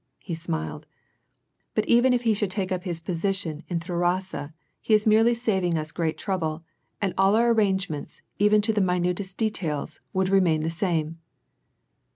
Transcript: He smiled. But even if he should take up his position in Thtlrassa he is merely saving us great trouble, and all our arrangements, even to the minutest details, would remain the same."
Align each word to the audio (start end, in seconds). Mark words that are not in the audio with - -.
He 0.17 0.33
smiled. 0.33 0.87
But 1.75 1.85
even 1.85 2.11
if 2.11 2.23
he 2.23 2.33
should 2.33 2.49
take 2.49 2.71
up 2.71 2.85
his 2.85 3.01
position 3.01 3.61
in 3.67 3.79
Thtlrassa 3.79 4.51
he 4.79 4.95
is 4.95 5.05
merely 5.05 5.35
saving 5.35 5.77
us 5.77 5.91
great 5.91 6.17
trouble, 6.17 6.63
and 6.99 7.13
all 7.19 7.35
our 7.35 7.51
arrangements, 7.51 8.23
even 8.39 8.63
to 8.63 8.73
the 8.73 8.81
minutest 8.81 9.37
details, 9.37 10.01
would 10.11 10.29
remain 10.29 10.61
the 10.61 10.71
same." 10.71 11.19